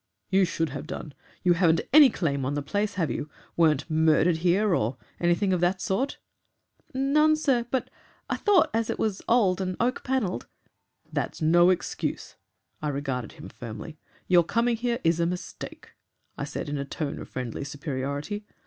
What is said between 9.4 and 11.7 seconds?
and oak panelled' "'That's NO